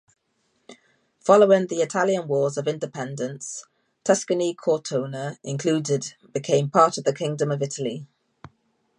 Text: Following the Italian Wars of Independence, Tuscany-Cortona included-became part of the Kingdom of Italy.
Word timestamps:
Following 1.19 1.67
the 1.67 1.83
Italian 1.83 2.27
Wars 2.27 2.57
of 2.57 2.67
Independence, 2.67 3.65
Tuscany-Cortona 4.03 5.37
included-became 5.43 6.71
part 6.71 6.97
of 6.97 7.03
the 7.03 7.13
Kingdom 7.13 7.51
of 7.51 7.61
Italy. 7.61 8.07